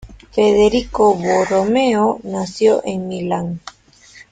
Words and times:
Federico 0.31 1.13
Borromeo 1.13 2.19
nació 2.23 2.81
en 2.83 3.07
Milán. 3.07 3.61